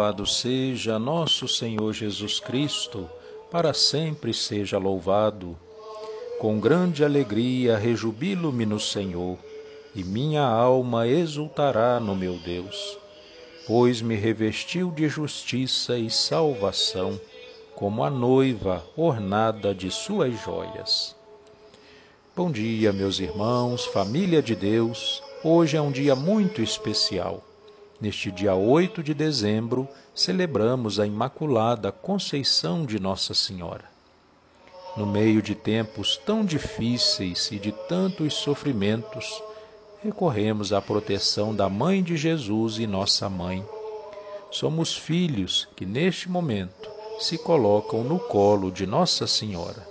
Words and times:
Louvado 0.00 0.26
seja 0.26 0.98
nosso 0.98 1.46
Senhor 1.46 1.92
Jesus 1.92 2.40
Cristo, 2.40 3.06
para 3.50 3.74
sempre 3.74 4.32
seja 4.32 4.78
louvado. 4.78 5.54
Com 6.38 6.58
grande 6.58 7.04
alegria 7.04 7.76
rejubilo-me 7.76 8.64
no 8.64 8.80
Senhor, 8.80 9.36
e 9.94 10.02
minha 10.02 10.40
alma 10.40 11.06
exultará 11.06 12.00
no 12.00 12.16
meu 12.16 12.38
Deus, 12.38 12.96
pois 13.66 14.00
me 14.00 14.14
revestiu 14.14 14.90
de 14.90 15.06
justiça 15.06 15.98
e 15.98 16.08
salvação, 16.08 17.20
como 17.74 18.02
a 18.02 18.08
noiva 18.08 18.82
ornada 18.96 19.74
de 19.74 19.90
suas 19.90 20.32
joias. 20.40 21.14
Bom 22.34 22.50
dia, 22.50 22.90
meus 22.90 23.20
irmãos, 23.20 23.84
família 23.84 24.40
de 24.40 24.56
Deus. 24.56 25.22
Hoje 25.44 25.76
é 25.76 25.82
um 25.82 25.92
dia 25.92 26.16
muito 26.16 26.62
especial 26.62 27.44
Neste 28.00 28.30
dia 28.30 28.54
8 28.54 29.02
de 29.02 29.12
dezembro, 29.12 29.86
celebramos 30.14 30.98
a 30.98 31.06
Imaculada 31.06 31.92
Conceição 31.92 32.86
de 32.86 32.98
Nossa 32.98 33.34
Senhora. 33.34 33.84
No 34.96 35.04
meio 35.04 35.42
de 35.42 35.54
tempos 35.54 36.16
tão 36.16 36.42
difíceis 36.42 37.52
e 37.52 37.58
de 37.58 37.72
tantos 37.88 38.32
sofrimentos, 38.34 39.42
recorremos 40.02 40.72
à 40.72 40.80
proteção 40.80 41.54
da 41.54 41.68
Mãe 41.68 42.02
de 42.02 42.16
Jesus 42.16 42.78
e 42.78 42.86
Nossa 42.86 43.28
Mãe. 43.28 43.62
Somos 44.50 44.96
filhos 44.96 45.68
que, 45.76 45.84
neste 45.84 46.28
momento, 46.28 46.90
se 47.18 47.36
colocam 47.36 48.02
no 48.02 48.18
colo 48.18 48.70
de 48.70 48.86
Nossa 48.86 49.26
Senhora. 49.26 49.86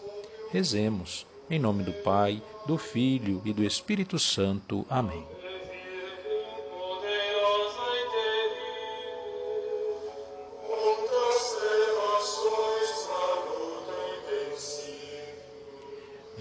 Rezemos, 0.52 1.28
em 1.48 1.60
nome 1.60 1.84
do 1.84 1.94
Pai, 1.94 2.42
do 2.66 2.76
Filho 2.76 3.40
e 3.46 3.54
do 3.54 3.64
Espírito 3.64 4.18
Santo. 4.18 4.84
Amém. 4.90 5.39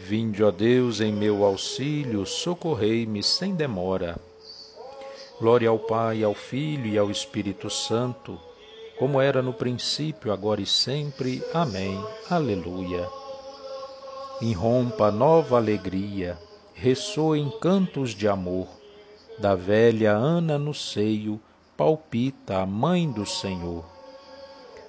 Vinde, 0.08 0.42
ó 0.42 0.50
Deus, 0.50 1.02
em 1.02 1.12
meu 1.12 1.44
auxílio, 1.44 2.24
socorrei-me 2.24 3.22
sem 3.22 3.54
demora. 3.54 4.18
Glória 5.38 5.68
ao 5.68 5.78
Pai, 5.78 6.24
ao 6.24 6.32
Filho 6.32 6.86
e 6.86 6.96
ao 6.96 7.10
Espírito 7.10 7.68
Santo, 7.68 8.40
como 8.98 9.20
era 9.20 9.42
no 9.42 9.52
princípio, 9.52 10.32
agora 10.32 10.62
e 10.62 10.66
sempre. 10.66 11.42
Amém. 11.52 12.02
Aleluia. 12.30 13.06
Irrompa 14.40 15.10
nova 15.10 15.58
alegria, 15.58 16.38
ressoem 16.72 17.52
cantos 17.60 18.12
de 18.12 18.26
amor. 18.26 18.66
Da 19.38 19.54
velha 19.54 20.12
Ana 20.12 20.58
no 20.58 20.72
seio, 20.72 21.38
palpita 21.76 22.60
a 22.60 22.64
mãe 22.64 23.12
do 23.12 23.26
Senhor. 23.26 23.84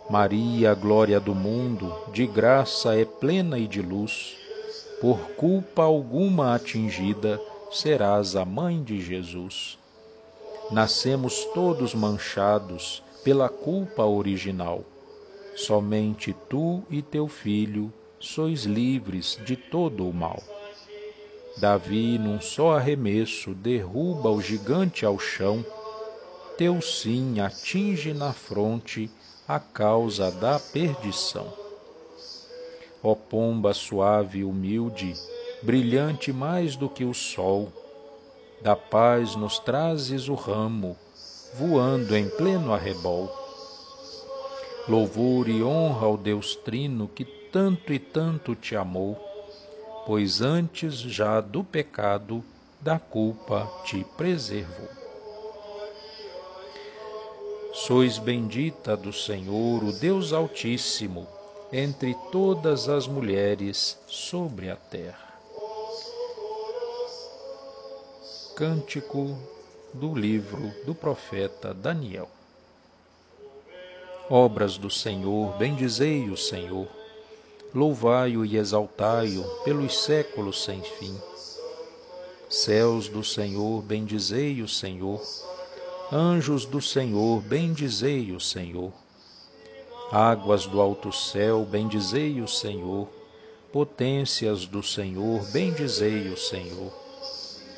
Maria, 0.10 0.74
glória 0.74 1.20
do 1.20 1.36
mundo, 1.36 1.94
de 2.14 2.26
graça 2.26 2.96
é 2.96 3.04
plena 3.04 3.60
e 3.60 3.68
de 3.68 3.82
luz 3.82 4.40
por 5.02 5.18
culpa 5.38 5.84
alguma 5.84 6.56
atingida, 6.56 7.40
serás 7.72 8.36
a 8.36 8.44
mãe 8.44 8.84
de 8.84 9.00
Jesus. 9.02 9.78
Nascemos 10.72 11.46
todos 11.54 11.96
manchados 11.96 13.02
pela 13.24 13.48
culpa 13.48 14.04
original. 14.04 14.84
Somente 15.56 16.36
tu 16.50 16.84
e 16.90 17.02
teu 17.02 17.28
filho 17.28 17.92
sois 18.20 18.64
livres 18.64 19.40
de 19.46 19.56
todo 19.56 20.08
o 20.08 20.14
mal. 20.14 20.42
Davi, 21.58 22.18
num 22.18 22.40
só 22.40 22.78
arremesso, 22.78 23.54
derruba 23.54 24.30
o 24.30 24.42
gigante 24.42 25.06
ao 25.06 25.18
chão. 25.18 25.66
Teu 26.58 26.82
sim 26.82 27.40
atinge 27.40 28.14
na 28.14 28.34
fronte 28.34 29.10
a 29.48 29.60
causa 29.60 30.30
da 30.30 30.60
perdição. 30.60 31.69
Ó 33.02 33.16
pomba 33.16 33.74
suave 33.74 34.40
e 34.40 34.44
humilde, 34.44 35.16
brilhante 35.64 36.34
mais 36.34 36.76
do 36.76 36.90
que 36.90 37.06
o 37.06 37.14
sol, 37.14 37.72
da 38.62 38.76
paz 38.76 39.36
nos 39.36 39.58
trazes 39.58 40.28
o 40.28 40.34
ramo, 40.34 40.98
voando 41.54 42.16
em 42.16 42.30
pleno 42.30 42.74
arrebol. 42.74 43.30
Louvor 44.88 45.48
e 45.48 45.64
honra 45.64 46.08
ao 46.08 46.18
Deus 46.18 46.56
Trino 46.56 47.08
que 47.08 47.24
tanto 47.24 47.94
e 47.94 48.00
tanto 48.00 48.54
te 48.56 48.76
amou, 48.76 49.18
pois 50.06 50.42
antes 50.42 50.96
já 50.96 51.40
do 51.40 51.64
pecado, 51.64 52.44
da 52.82 53.00
culpa 53.00 53.70
te 53.86 54.06
preservou. 54.18 54.90
Sois 57.72 58.18
bendita 58.18 58.98
do 58.98 59.14
Senhor, 59.14 59.84
o 59.84 59.94
Deus 59.94 60.34
Altíssimo, 60.34 61.28
entre 61.72 62.16
todas 62.32 62.90
as 62.90 63.08
mulheres 63.08 63.98
sobre 64.08 64.72
a 64.72 64.76
terra. 64.76 65.40
Cântico 68.56 69.38
do 69.94 70.14
livro 70.16 70.74
do 70.86 70.96
profeta 70.96 71.74
Daniel. 71.74 72.28
Obras 74.30 74.78
do 74.78 74.90
Senhor, 74.90 75.58
bendizei 75.58 76.30
o 76.30 76.38
Senhor, 76.38 76.88
louvai-o 77.74 78.44
e 78.44 78.58
exaltai-o 78.58 79.44
pelos 79.64 80.04
séculos 80.04 80.64
sem 80.64 80.82
fim. 80.82 81.16
Céus 82.50 83.08
do 83.08 83.24
Senhor, 83.24 83.82
bendizei 83.84 84.62
o 84.62 84.68
Senhor, 84.68 85.22
anjos 86.12 86.66
do 86.66 86.82
Senhor, 86.82 87.42
bendizei 87.42 88.32
o 88.32 88.40
Senhor 88.40 88.92
Águas 90.12 90.66
do 90.66 90.82
alto 90.82 91.12
céu, 91.12 91.64
bendizei 91.70 92.42
o 92.42 92.48
Senhor. 92.48 93.08
Potências 93.72 94.66
do 94.66 94.82
Senhor, 94.82 95.46
bendizei 95.52 96.30
o 96.30 96.38
Senhor. 96.38 96.92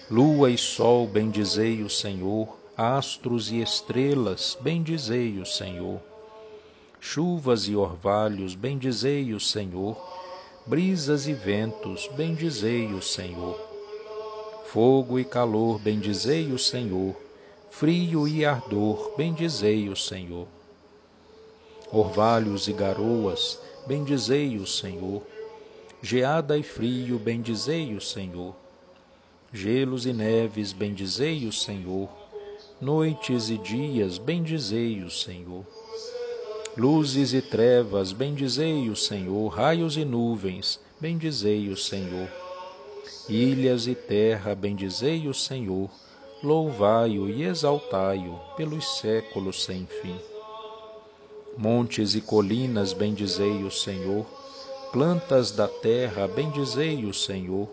Lua 0.09 0.49
e 0.49 0.57
sol, 0.57 1.05
bendizei 1.05 1.83
o 1.83 1.89
Senhor. 1.89 2.47
Astros 2.77 3.51
e 3.51 3.61
estrelas, 3.61 4.57
bendizei 4.61 5.39
o 5.39 5.45
Senhor. 5.45 5.99
Chuvas 7.01 7.67
e 7.67 7.75
orvalhos, 7.75 8.55
bendizei 8.55 9.33
o 9.33 9.39
Senhor. 9.39 9.97
Brisas 10.65 11.27
e 11.27 11.33
ventos, 11.33 12.09
bendizei 12.15 12.93
o 12.93 13.01
Senhor. 13.01 13.59
Fogo 14.67 15.19
e 15.19 15.25
calor, 15.25 15.79
bendizei 15.79 16.53
o 16.53 16.57
Senhor. 16.57 17.13
Frio 17.69 18.25
e 18.25 18.45
ardor, 18.45 19.15
bendizei 19.17 19.89
o 19.89 19.97
Senhor 19.97 20.47
orvalhos 21.91 22.67
e 22.67 22.73
garoas, 22.73 23.59
bendizei 23.85 24.57
o 24.57 24.65
Senhor. 24.65 25.21
Geada 26.01 26.57
e 26.57 26.63
frio, 26.63 27.19
bendizei 27.19 27.93
o 27.93 28.01
Senhor. 28.01 28.55
Gelos 29.53 30.05
e 30.05 30.13
neves, 30.13 30.71
bendizei 30.71 31.45
o 31.45 31.51
Senhor. 31.51 32.09
Noites 32.79 33.49
e 33.49 33.57
dias, 33.57 34.17
bendizei 34.17 35.03
o 35.03 35.11
Senhor. 35.11 35.65
Luzes 36.77 37.33
e 37.33 37.41
trevas, 37.41 38.13
bendizei 38.13 38.89
o 38.89 38.95
Senhor. 38.95 39.49
Raios 39.49 39.97
e 39.97 40.05
nuvens, 40.05 40.79
bendizei 40.99 41.67
o 41.67 41.75
Senhor. 41.75 42.29
Ilhas 43.27 43.87
e 43.87 43.93
terra, 43.93 44.55
bendizei 44.55 45.27
o 45.27 45.33
Senhor. 45.33 45.89
Louvai-o 46.41 47.29
e 47.29 47.43
exaltai-o 47.43 48.39
pelos 48.55 48.99
séculos 48.99 49.63
sem 49.63 49.85
fim. 49.85 50.30
Montes 51.57 52.15
e 52.15 52.21
colinas, 52.21 52.93
bendizei 52.93 53.63
o 53.63 53.71
Senhor. 53.71 54.25
Plantas 54.91 55.51
da 55.51 55.67
terra, 55.67 56.27
bendizei 56.27 57.05
o 57.05 57.13
Senhor. 57.13 57.69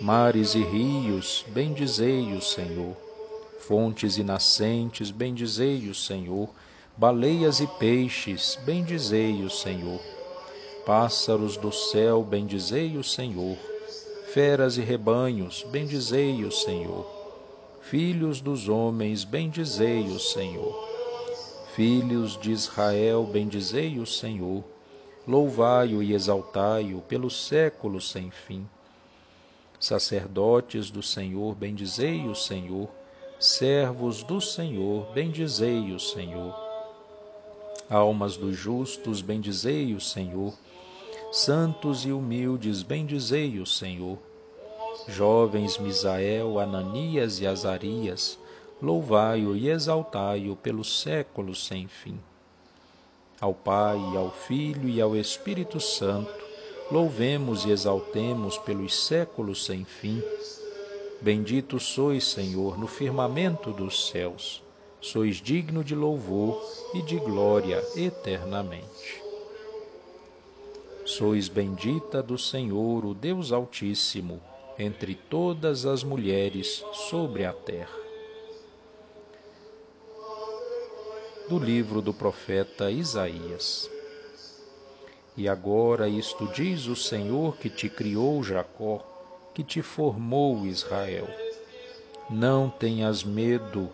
Mares 0.00 0.54
e 0.54 0.62
rios, 0.62 1.44
bendizei 1.48 2.34
o 2.34 2.42
Senhor. 2.42 2.94
Fontes 3.60 4.18
e 4.18 4.22
nascentes, 4.22 5.10
bendizei 5.10 5.88
o 5.88 5.94
Senhor. 5.94 6.50
Baleias 6.96 7.60
e 7.60 7.66
peixes, 7.66 8.58
bendizei 8.64 9.42
o 9.42 9.50
Senhor. 9.50 10.00
Pássaros 10.84 11.56
do 11.56 11.72
céu, 11.72 12.22
bendizei 12.22 12.98
o 12.98 13.02
Senhor. 13.02 13.56
Feras 14.34 14.76
e 14.76 14.82
rebanhos, 14.82 15.64
bendizei 15.70 16.44
o 16.44 16.52
Senhor. 16.52 17.06
Filhos 17.80 18.42
dos 18.42 18.68
homens, 18.68 19.24
bendizei 19.24 20.04
o 20.08 20.20
Senhor 20.20 20.95
Filhos 21.76 22.40
de 22.40 22.52
Israel, 22.52 23.24
bendizei 23.24 23.98
o 23.98 24.06
Senhor, 24.06 24.64
louvai-o 25.28 26.02
e 26.02 26.14
exaltai-o 26.14 27.02
pelos 27.02 27.36
séculos 27.36 28.10
sem 28.10 28.30
fim. 28.30 28.66
Sacerdotes 29.78 30.90
do 30.90 31.02
Senhor, 31.02 31.54
bendizei 31.54 32.26
o 32.28 32.34
Senhor, 32.34 32.88
servos 33.38 34.22
do 34.22 34.40
Senhor, 34.40 35.12
bendizei 35.12 35.92
o 35.92 36.00
Senhor. 36.00 36.58
Almas 37.90 38.38
dos 38.38 38.56
justos, 38.56 39.20
bendizei 39.20 39.92
o 39.92 40.00
Senhor, 40.00 40.54
santos 41.30 42.06
e 42.06 42.10
humildes, 42.10 42.82
bendizei 42.82 43.58
o 43.58 43.66
Senhor. 43.66 44.16
Jovens 45.08 45.76
Misael, 45.76 46.58
Ananias 46.58 47.38
e 47.38 47.46
Azarias, 47.46 48.38
louvai-o 48.80 49.56
e 49.56 49.68
exaltai-o 49.68 50.54
pelos 50.56 51.00
séculos 51.00 51.66
sem 51.66 51.88
fim. 51.88 52.18
Ao 53.40 53.54
Pai, 53.54 53.98
ao 54.16 54.30
Filho 54.30 54.88
e 54.88 55.00
ao 55.00 55.16
Espírito 55.16 55.80
Santo, 55.80 56.32
louvemos 56.90 57.64
e 57.64 57.70
exaltemos 57.70 58.58
pelos 58.58 58.94
séculos 59.06 59.64
sem 59.64 59.84
fim. 59.84 60.22
Bendito 61.20 61.80
sois, 61.80 62.24
Senhor, 62.24 62.78
no 62.78 62.86
firmamento 62.86 63.72
dos 63.72 64.08
céus, 64.08 64.62
sois 65.00 65.36
digno 65.36 65.82
de 65.82 65.94
louvor 65.94 66.62
e 66.94 67.02
de 67.02 67.18
glória 67.18 67.82
eternamente. 67.96 69.22
Sois 71.04 71.48
bendita 71.48 72.22
do 72.22 72.36
Senhor, 72.36 73.04
o 73.04 73.14
Deus 73.14 73.52
Altíssimo, 73.52 74.40
entre 74.78 75.14
todas 75.14 75.86
as 75.86 76.02
mulheres 76.02 76.84
sobre 76.92 77.44
a 77.44 77.52
terra. 77.52 78.05
Do 81.48 81.58
livro 81.60 82.02
do 82.02 82.12
profeta 82.12 82.90
Isaías. 82.90 83.88
E 85.36 85.48
agora 85.48 86.08
isto 86.08 86.48
diz 86.48 86.86
o 86.86 86.96
Senhor 86.96 87.56
que 87.56 87.70
te 87.70 87.88
criou, 87.88 88.42
Jacó, 88.42 89.04
que 89.54 89.62
te 89.62 89.80
formou, 89.80 90.66
Israel. 90.66 91.28
Não 92.28 92.68
tenhas 92.68 93.22
medo, 93.22 93.88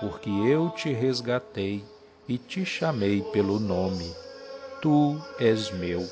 porque 0.00 0.30
eu 0.30 0.70
te 0.70 0.92
resgatei 0.92 1.84
e 2.26 2.38
te 2.38 2.64
chamei 2.64 3.20
pelo 3.20 3.60
nome. 3.60 4.10
Tu 4.80 5.20
és 5.38 5.70
meu. 5.72 6.08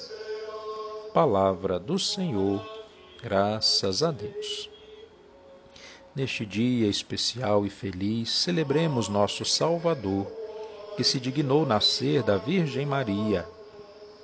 Palavra 1.15 1.79
do 1.79 1.99
Senhor, 1.99 2.63
graças 3.23 4.03
a 4.03 4.11
Deus. 4.11 4.69
Neste 6.15 6.45
dia 6.45 6.89
especial 6.89 7.65
e 7.65 7.71
feliz, 7.71 8.31
celebremos 8.31 9.09
nosso 9.09 9.45
Salvador, 9.47 10.42
que 10.97 11.05
se 11.05 11.19
dignou 11.19 11.67
nascer 11.67 12.23
da 12.23 12.37
Virgem 12.37 12.87
Maria, 12.87 13.47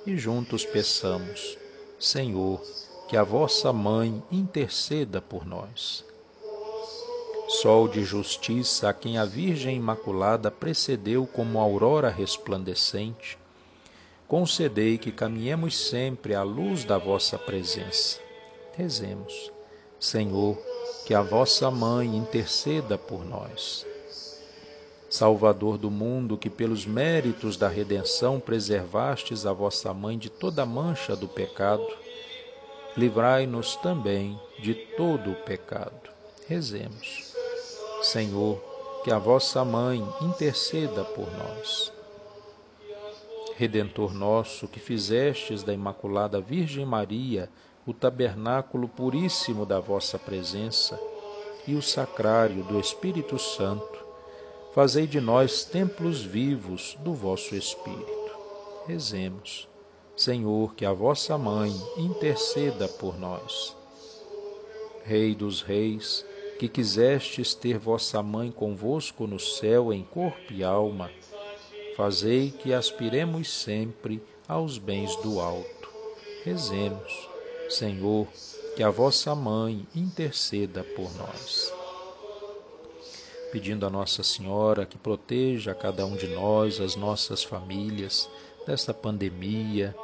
e 0.05 0.17
juntos 0.17 0.65
peçamos, 0.65 1.57
Senhor, 1.99 2.61
que 3.07 3.17
a 3.17 3.23
vossa 3.23 3.73
mãe 3.73 4.23
interceda 4.31 5.19
por 5.19 5.45
nós. 5.45 6.05
Sol 7.47 7.87
de 7.87 8.03
justiça, 8.03 8.89
a 8.89 8.93
quem 8.93 9.17
a 9.17 9.25
Virgem 9.25 9.75
Imaculada 9.75 10.51
precedeu 10.51 11.25
como 11.25 11.59
aurora 11.59 12.09
resplandecente, 12.09 13.37
concedei 14.27 14.99
que 14.99 15.11
caminhemos 15.11 15.75
sempre 15.75 16.35
à 16.35 16.43
luz 16.43 16.85
da 16.85 16.99
vossa 16.99 17.39
presença. 17.39 18.19
Rezemos. 18.77 19.51
Senhor, 19.99 20.57
que 21.05 21.13
a 21.13 21.21
vossa 21.21 21.71
mãe 21.71 22.15
interceda 22.15 22.97
por 22.97 23.25
nós. 23.25 23.85
Salvador 25.09 25.77
do 25.77 25.89
mundo, 25.89 26.37
que 26.37 26.49
pelos 26.49 26.85
méritos 26.85 27.57
da 27.57 27.67
redenção 27.67 28.39
preservastes 28.39 29.45
a 29.45 29.51
vossa 29.51 29.93
mãe 29.93 30.17
de 30.17 30.29
toda 30.29 30.65
mancha 30.65 31.15
do 31.15 31.27
pecado, 31.27 31.85
livrai-nos 32.95 33.75
também 33.77 34.39
de 34.59 34.75
todo 34.75 35.31
o 35.31 35.35
pecado. 35.35 36.09
Rezemos. 36.47 37.33
Senhor, 38.03 38.61
que 39.03 39.11
a 39.11 39.17
vossa 39.17 39.63
mãe 39.65 40.03
interceda 40.21 41.03
por 41.03 41.27
nós. 41.37 41.91
Redentor 43.55 44.13
nosso, 44.13 44.67
que 44.67 44.79
fizestes 44.79 45.63
da 45.63 45.73
Imaculada 45.73 46.39
Virgem 46.39 46.85
Maria 46.85 47.49
o 47.85 47.93
tabernáculo 47.93 48.87
puríssimo 48.87 49.65
da 49.65 49.79
vossa 49.79 50.19
presença 50.19 50.99
e 51.67 51.75
o 51.75 51.81
sacrário 51.81 52.63
do 52.63 52.79
Espírito 52.79 53.39
Santo, 53.39 53.98
fazei 54.73 55.07
de 55.07 55.19
nós 55.19 55.63
templos 55.63 56.21
vivos 56.21 56.97
do 57.01 57.13
vosso 57.13 57.55
Espírito. 57.55 58.29
Rezemos. 58.87 59.67
Senhor, 60.15 60.75
que 60.75 60.85
a 60.85 60.91
vossa 60.91 61.37
mãe 61.37 61.71
interceda 61.95 62.87
por 62.87 63.17
nós. 63.17 63.75
Rei 65.05 65.33
dos 65.33 65.61
reis, 65.61 66.25
que 66.59 66.67
quisestes 66.67 67.53
ter 67.53 67.77
vossa 67.77 68.21
mãe 68.21 68.51
convosco 68.51 69.25
no 69.25 69.39
céu 69.39 69.93
em 69.93 70.03
corpo 70.03 70.51
e 70.51 70.61
alma, 70.61 71.09
fazei 71.95 72.51
que 72.51 72.73
aspiremos 72.73 73.49
sempre 73.49 74.21
aos 74.45 74.77
bens 74.77 75.15
do 75.17 75.39
alto. 75.39 75.89
Rezemos, 76.43 77.29
Senhor, 77.69 78.27
que 78.75 78.83
a 78.83 78.89
vossa 78.89 79.33
mãe 79.33 79.87
interceda 79.95 80.83
por 80.83 81.09
nós. 81.15 81.78
Pedindo 83.51 83.85
a 83.85 83.89
Nossa 83.89 84.21
Senhora 84.21 84.85
que 84.85 84.97
proteja 84.97 85.73
cada 85.73 86.05
um 86.05 86.15
de 86.15 86.27
nós, 86.27 86.79
as 86.79 86.95
nossas 86.95 87.43
famílias, 87.43 88.29
desta 88.65 88.93
pandemia, 88.93 89.95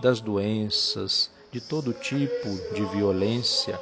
das 0.00 0.20
doenças, 0.20 1.30
de 1.52 1.60
todo 1.60 1.92
tipo 1.92 2.48
de 2.74 2.84
violência, 2.86 3.78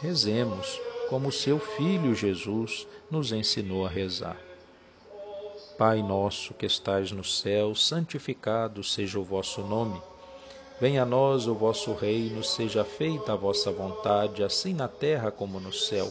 rezemos 0.00 0.80
como 1.08 1.30
seu 1.30 1.58
Filho 1.58 2.14
Jesus 2.14 2.86
nos 3.10 3.30
ensinou 3.30 3.84
a 3.84 3.88
rezar. 3.90 4.36
Pai 5.76 6.02
nosso 6.02 6.54
que 6.54 6.64
estais 6.64 7.12
no 7.12 7.22
céu, 7.22 7.74
santificado 7.74 8.82
seja 8.82 9.18
o 9.18 9.24
vosso 9.24 9.60
nome. 9.60 10.00
Venha 10.80 11.02
a 11.02 11.06
nós 11.06 11.46
o 11.46 11.54
vosso 11.54 11.92
reino, 11.92 12.42
seja 12.42 12.84
feita 12.84 13.34
a 13.34 13.36
vossa 13.36 13.70
vontade, 13.70 14.42
assim 14.42 14.72
na 14.72 14.88
terra 14.88 15.30
como 15.30 15.60
no 15.60 15.72
céu. 15.72 16.10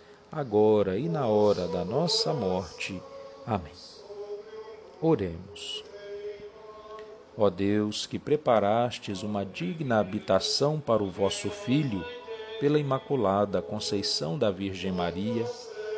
agora 0.31 0.97
e 0.97 1.09
na 1.09 1.27
hora 1.27 1.67
da 1.67 1.83
nossa 1.83 2.33
morte. 2.33 3.01
Amém. 3.45 3.73
Oremos. 5.01 5.83
Ó 7.37 7.49
Deus, 7.49 8.05
que 8.05 8.17
preparastes 8.17 9.23
uma 9.23 9.43
digna 9.43 9.99
habitação 9.99 10.79
para 10.79 11.03
o 11.03 11.09
vosso 11.09 11.49
Filho, 11.49 12.05
pela 12.59 12.79
Imaculada 12.79 13.61
Conceição 13.61 14.37
da 14.37 14.51
Virgem 14.51 14.91
Maria, 14.91 15.45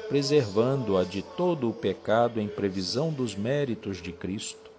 preservando-a 0.07 1.03
de 1.03 1.21
todo 1.21 1.69
o 1.69 1.73
pecado 1.73 2.39
em 2.39 2.47
previsão 2.47 3.11
dos 3.11 3.35
méritos 3.35 4.01
de 4.01 4.11
Cristo. 4.11 4.71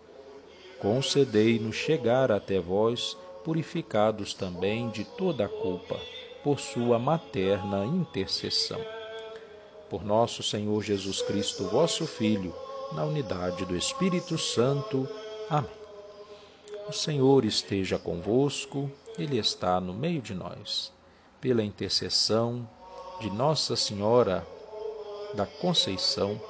Concedei-nos 0.80 1.76
chegar 1.76 2.32
até 2.32 2.58
vós, 2.58 3.16
purificados 3.44 4.34
também 4.34 4.88
de 4.88 5.04
toda 5.04 5.44
a 5.44 5.48
culpa, 5.48 6.00
por 6.42 6.58
sua 6.58 6.98
materna 6.98 7.84
intercessão. 7.84 8.80
Por 9.94 10.04
nosso 10.04 10.42
Senhor 10.42 10.82
Jesus 10.82 11.22
Cristo, 11.22 11.68
vosso 11.68 12.04
Filho, 12.04 12.52
na 12.90 13.04
unidade 13.04 13.64
do 13.64 13.76
Espírito 13.76 14.36
Santo. 14.36 15.08
Amém. 15.48 15.70
O 16.88 16.92
Senhor 16.92 17.44
esteja 17.44 17.96
convosco, 17.96 18.90
Ele 19.16 19.38
está 19.38 19.80
no 19.80 19.94
meio 19.94 20.20
de 20.20 20.34
nós. 20.34 20.92
Pela 21.40 21.62
intercessão 21.62 22.68
de 23.20 23.30
Nossa 23.30 23.76
Senhora, 23.76 24.44
da 25.32 25.46
Conceição, 25.46 26.40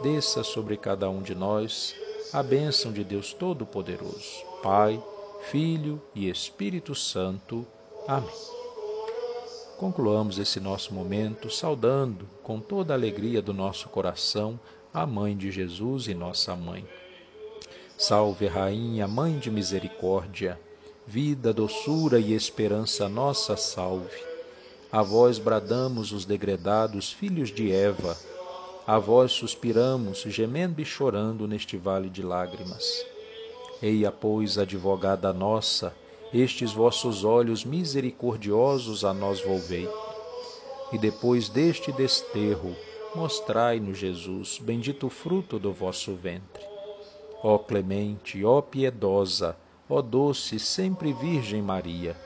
desça 0.00 0.44
sobre 0.44 0.76
cada 0.76 1.10
um 1.10 1.20
de 1.20 1.34
nós 1.34 1.96
a 2.32 2.44
bênção 2.44 2.92
de 2.92 3.02
Deus 3.02 3.32
Todo-Poderoso, 3.32 4.44
Pai, 4.62 5.02
Filho 5.50 6.00
e 6.14 6.30
Espírito 6.30 6.94
Santo. 6.94 7.66
Amém. 8.06 8.57
Concluamos 9.78 10.40
esse 10.40 10.58
nosso 10.58 10.92
momento 10.92 11.48
saudando 11.48 12.28
com 12.42 12.58
toda 12.58 12.92
a 12.92 12.96
alegria 12.96 13.40
do 13.40 13.54
nosso 13.54 13.88
coração 13.88 14.58
a 14.92 15.06
Mãe 15.06 15.36
de 15.36 15.52
Jesus 15.52 16.08
e 16.08 16.14
nossa 16.14 16.56
Mãe. 16.56 16.84
Salve, 17.96 18.48
Rainha, 18.48 19.06
Mãe 19.06 19.38
de 19.38 19.52
Misericórdia, 19.52 20.58
vida, 21.06 21.52
doçura 21.52 22.18
e 22.18 22.32
esperança 22.32 23.08
nossa, 23.08 23.56
salve. 23.56 24.20
A 24.90 25.00
vós 25.00 25.38
bradamos 25.38 26.10
os 26.10 26.24
degredados 26.24 27.12
filhos 27.12 27.48
de 27.48 27.70
Eva, 27.70 28.16
a 28.84 28.98
vós 28.98 29.30
suspiramos, 29.30 30.22
gemendo 30.22 30.80
e 30.80 30.84
chorando 30.84 31.46
neste 31.46 31.76
vale 31.76 32.10
de 32.10 32.20
lágrimas. 32.20 33.06
Eia, 33.80 34.10
pois, 34.10 34.58
advogada 34.58 35.32
nossa, 35.32 35.94
estes 36.32 36.72
vossos 36.72 37.24
olhos 37.24 37.64
misericordiosos 37.64 39.04
a 39.04 39.14
nós 39.14 39.40
volvei. 39.40 39.88
E 40.92 40.98
depois 40.98 41.48
deste 41.48 41.92
desterro, 41.92 42.74
mostrai-nos 43.14 43.98
Jesus, 43.98 44.58
bendito 44.58 45.08
fruto 45.08 45.58
do 45.58 45.72
vosso 45.72 46.14
ventre. 46.14 46.64
Ó 47.42 47.58
clemente, 47.58 48.44
ó 48.44 48.60
piedosa, 48.60 49.56
ó 49.88 50.02
doce 50.02 50.58
sempre 50.58 51.12
Virgem 51.12 51.62
Maria, 51.62 52.16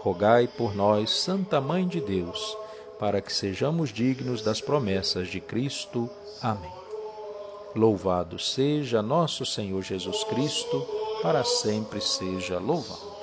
rogai 0.00 0.46
por 0.46 0.74
nós, 0.74 1.10
Santa 1.10 1.60
Mãe 1.60 1.86
de 1.86 2.00
Deus, 2.00 2.56
para 2.98 3.20
que 3.20 3.32
sejamos 3.32 3.92
dignos 3.92 4.42
das 4.42 4.60
promessas 4.60 5.28
de 5.28 5.40
Cristo. 5.40 6.08
Amém. 6.40 6.72
Louvado 7.74 8.38
seja 8.38 9.02
nosso 9.02 9.44
Senhor 9.44 9.82
Jesus 9.82 10.24
Cristo, 10.24 10.86
para 11.22 11.44
sempre 11.44 12.00
seja 12.00 12.58
louvado. 12.58 13.17